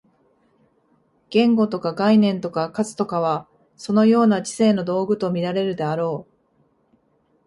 [1.29, 6.33] 言語とか概念とか数とかは、そのような知性の道具と見られるであろう。